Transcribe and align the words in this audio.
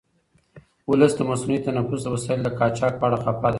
ولس 0.89 1.11
د 1.15 1.21
مصنوعي 1.29 1.59
تنفس 1.65 1.99
د 2.03 2.07
وسایلو 2.13 2.43
د 2.45 2.49
قاچاق 2.59 2.93
په 2.97 3.05
اړه 3.07 3.17
خفه 3.23 3.47
دی. 3.49 3.49